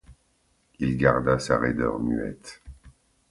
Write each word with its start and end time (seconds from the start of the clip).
Il 0.79 0.97
garda 0.97 1.37
sa 1.37 1.59
raideur 1.59 1.99
muette. 1.99 2.59